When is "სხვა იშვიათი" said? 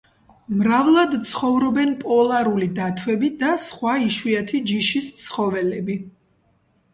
3.65-4.63